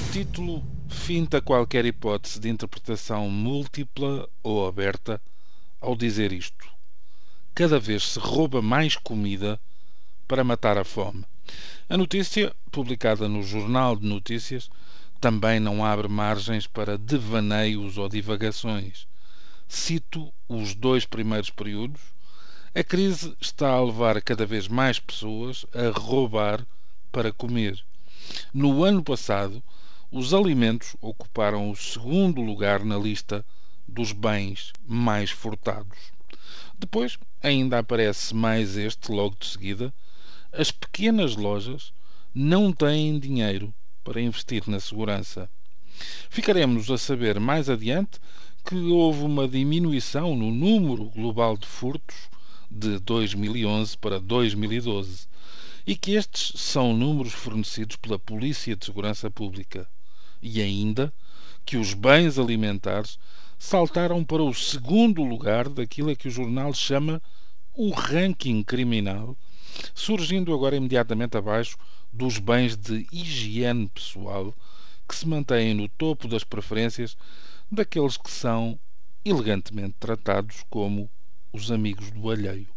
[0.00, 5.20] título finta qualquer hipótese de interpretação múltipla ou aberta
[5.80, 6.68] ao dizer isto.
[7.54, 9.60] Cada vez se rouba mais comida
[10.26, 11.24] para matar a fome.
[11.88, 14.70] A notícia, publicada no Jornal de Notícias,
[15.20, 19.06] também não abre margens para devaneios ou divagações.
[19.68, 22.00] Cito os dois primeiros períodos.
[22.74, 26.66] A crise está a levar cada vez mais pessoas a roubar
[27.12, 27.84] para comer.
[28.52, 29.62] No ano passado,
[30.16, 33.44] os alimentos ocuparam o segundo lugar na lista
[33.88, 35.98] dos bens mais furtados.
[36.78, 39.92] Depois, ainda aparece mais este logo de seguida.
[40.52, 41.92] As pequenas lojas
[42.32, 43.74] não têm dinheiro
[44.04, 45.50] para investir na segurança.
[46.30, 48.20] Ficaremos a saber mais adiante
[48.64, 52.30] que houve uma diminuição no número global de furtos
[52.70, 55.26] de 2011 para 2012
[55.84, 59.88] e que estes são números fornecidos pela Polícia de Segurança Pública
[60.44, 61.10] e ainda
[61.64, 63.18] que os bens alimentares
[63.58, 67.22] saltaram para o segundo lugar daquilo a que o jornal chama
[67.72, 69.34] o ranking criminal,
[69.94, 71.78] surgindo agora imediatamente abaixo
[72.12, 74.54] dos bens de higiene pessoal
[75.08, 77.16] que se mantêm no topo das preferências
[77.72, 78.78] daqueles que são
[79.24, 81.10] elegantemente tratados como
[81.54, 82.68] os amigos do alheio.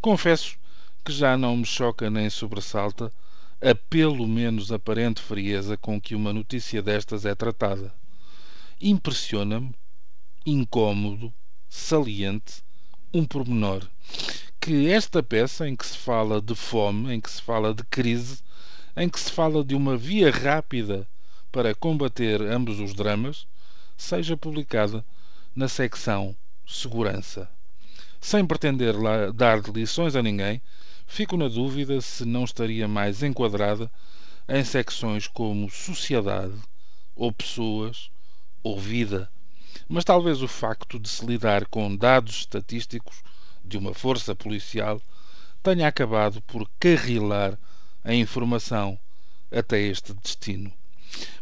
[0.00, 0.56] Confesso
[1.04, 3.12] que já não me choca nem sobressalta
[3.60, 7.92] a pelo menos aparente frieza com que uma notícia destas é tratada.
[8.80, 9.74] Impressiona-me,
[10.44, 11.32] incômodo,
[11.68, 12.62] saliente,
[13.12, 13.88] um pormenor.
[14.60, 18.42] Que esta peça, em que se fala de fome, em que se fala de crise,
[18.96, 21.06] em que se fala de uma via rápida
[21.50, 23.46] para combater ambos os dramas,
[23.96, 25.04] seja publicada
[25.54, 27.48] na secção Segurança.
[28.20, 28.94] Sem pretender
[29.32, 30.60] dar lições a ninguém,
[31.06, 33.90] fico na dúvida se não estaria mais enquadrada
[34.48, 36.54] em secções como sociedade,
[37.14, 38.10] ou pessoas,
[38.62, 39.30] ou vida.
[39.88, 43.22] Mas talvez o facto de se lidar com dados estatísticos
[43.64, 45.00] de uma força policial
[45.62, 47.58] tenha acabado por carrilar
[48.04, 48.98] a informação
[49.50, 50.72] até este destino.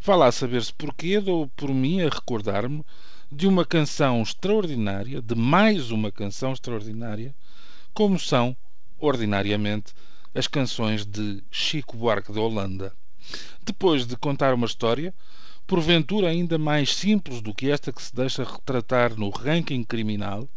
[0.00, 2.84] Vá lá saber-se porquê, dou por mim a recordar-me
[3.30, 7.34] de uma canção extraordinária, de mais uma canção extraordinária,
[7.92, 8.56] como são
[8.98, 9.92] ordinariamente,
[10.34, 12.92] as canções de Chico Buarque de Holanda.
[13.62, 15.14] Depois de contar uma história,
[15.66, 20.48] porventura ainda mais simples do que esta que se deixa retratar no ranking criminal,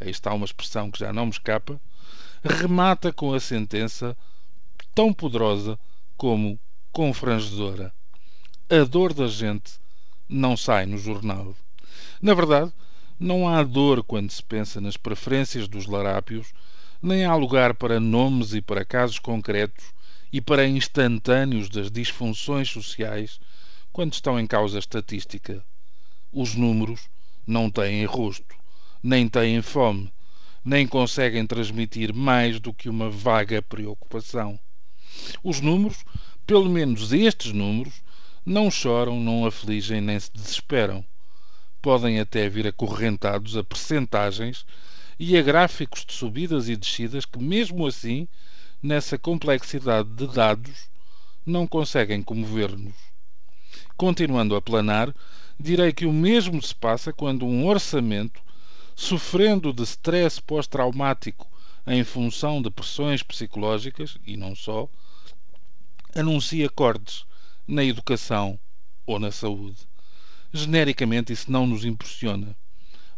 [0.00, 1.80] aí está uma expressão que já não me escapa,
[2.42, 4.16] remata com a sentença
[4.94, 5.78] tão poderosa
[6.16, 6.58] como
[6.90, 7.92] confrangedora.
[8.68, 9.74] A dor da gente
[10.28, 11.54] não sai no jornal.
[12.20, 12.72] Na verdade,
[13.18, 16.52] não há dor quando se pensa nas preferências dos larápios
[17.02, 19.84] nem há lugar para nomes e para casos concretos
[20.32, 23.38] e para instantâneos das disfunções sociais
[23.92, 25.64] quando estão em causa estatística.
[26.32, 27.08] Os números
[27.46, 28.54] não têm rosto,
[29.02, 30.12] nem têm fome,
[30.64, 34.58] nem conseguem transmitir mais do que uma vaga preocupação.
[35.42, 36.04] Os números,
[36.46, 38.02] pelo menos estes números,
[38.44, 41.04] não choram, não afligem nem se desesperam.
[41.80, 44.66] Podem até vir acorrentados a percentagens
[45.18, 48.28] e a gráficos de subidas e descidas que, mesmo assim,
[48.82, 50.88] nessa complexidade de dados,
[51.44, 52.94] não conseguem comover-nos.
[53.96, 55.14] Continuando a planar,
[55.58, 58.40] direi que o mesmo se passa quando um orçamento,
[58.94, 61.48] sofrendo de stress pós-traumático
[61.86, 64.88] em função de pressões psicológicas, e não só,
[66.14, 67.24] anuncia cortes
[67.66, 68.58] na educação
[69.06, 69.88] ou na saúde.
[70.52, 72.56] Genericamente, isso não nos impressiona.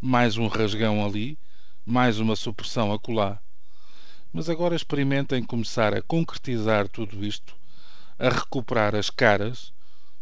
[0.00, 1.38] Mais um rasgão ali,
[1.88, 3.40] mais uma supressão acolá.
[4.32, 7.54] Mas agora experimentem começar a concretizar tudo isto,
[8.18, 9.72] a recuperar as caras,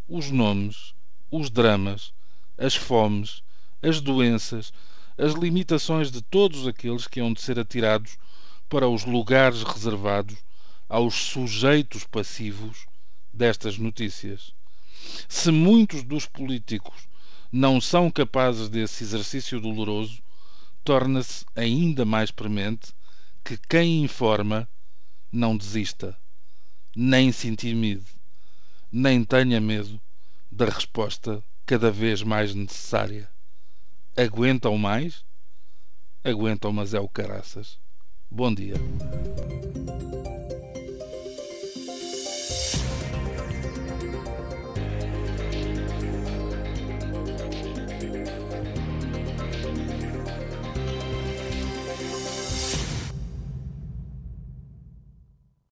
[0.07, 0.95] os nomes,
[1.31, 2.13] os dramas,
[2.59, 3.43] as fomes,
[3.81, 4.75] as doenças,
[5.17, 8.19] as limitações de todos aqueles que hão de ser atirados
[8.69, 10.37] para os lugares reservados
[10.87, 12.87] aos sujeitos passivos
[13.33, 14.53] destas notícias.
[15.31, 17.09] Se muitos dos políticos
[17.51, 20.24] não são capazes desse exercício doloroso,
[20.85, 22.93] torna-se ainda mais premente
[23.43, 24.69] que quem informa
[25.33, 26.17] não desista,
[26.95, 28.05] nem se intimide,
[28.93, 30.01] nem tenha medo
[30.53, 33.29] da resposta cada vez mais necessária.
[34.17, 35.25] Aguentam mais?
[36.23, 37.79] Aguentam, mas é o caraças.
[38.31, 38.75] Bom dia.